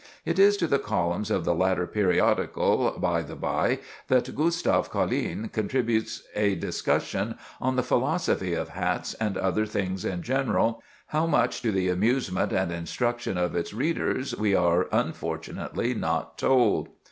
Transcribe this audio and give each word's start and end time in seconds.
It 0.25 0.39
is 0.39 0.57
to 0.57 0.65
the 0.65 0.79
columns 0.79 1.29
of 1.29 1.45
the 1.45 1.53
latter 1.53 1.85
periodical, 1.85 2.97
by 2.97 3.21
the 3.21 3.35
by, 3.35 3.77
that 4.07 4.35
Gustave 4.35 4.89
Colline 4.89 5.49
contributes 5.49 6.23
a 6.35 6.55
discussion 6.55 7.35
on 7.61 7.75
"The 7.75 7.83
Philosophy 7.83 8.55
of 8.55 8.69
Hats, 8.69 9.13
and 9.19 9.37
Other 9.37 9.67
Things 9.67 10.03
in 10.03 10.23
General"—how 10.23 11.27
much 11.27 11.61
to 11.61 11.71
the 11.71 11.89
amusement 11.89 12.51
and 12.51 12.71
instruction 12.71 13.37
of 13.37 13.55
its 13.55 13.75
readers 13.75 14.35
we 14.35 14.55
are 14.55 14.87
unfortunately 14.91 15.93
not 15.93 16.35
told. 16.35 16.89